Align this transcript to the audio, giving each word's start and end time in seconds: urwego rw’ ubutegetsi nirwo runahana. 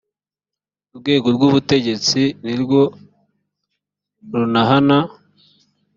urwego 0.93 1.27
rw’ 1.35 1.41
ubutegetsi 1.49 2.21
nirwo 2.43 2.81
runahana. 4.31 4.99